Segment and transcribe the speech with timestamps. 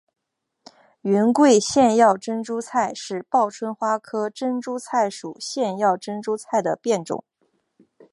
[1.01, 7.23] 云贵腺药珍珠菜是报春花科珍珠菜属腺药珍珠菜的变种。